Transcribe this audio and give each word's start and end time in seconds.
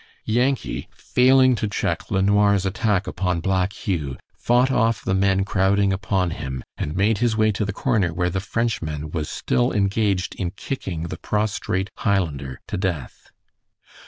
Yankee, 0.25 0.87
failing 0.95 1.53
to 1.53 1.67
check 1.67 2.09
LeNoir's 2.09 2.65
attack 2.65 3.05
upon 3.05 3.39
Black 3.39 3.71
Hugh, 3.71 4.17
fought 4.35 4.71
off 4.71 5.03
the 5.05 5.13
men 5.13 5.45
crowding 5.45 5.93
upon 5.93 6.31
him, 6.31 6.63
and 6.75 6.95
made 6.95 7.19
his 7.19 7.37
way 7.37 7.51
to 7.51 7.63
the 7.65 7.71
corner 7.71 8.11
where 8.11 8.31
the 8.31 8.39
Frenchman 8.39 9.11
was 9.11 9.29
still 9.29 9.71
engaged 9.71 10.33
in 10.39 10.49
kicking 10.57 11.03
the 11.03 11.17
prostrate 11.19 11.91
Highlander 11.97 12.59
to 12.69 12.77
death. 12.77 13.29